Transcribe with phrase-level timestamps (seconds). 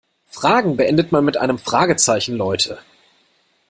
[0.29, 2.79] Fragen beendet man mit einem Fragezeichen, Leute!